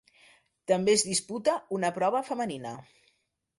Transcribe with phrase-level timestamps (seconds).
[0.71, 2.75] També es disputa una prova femenina.